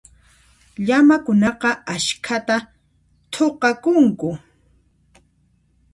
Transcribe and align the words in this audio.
Llamakunaqa 0.87 1.69
askhata 1.93 2.55
thuqakunku. 3.33 4.29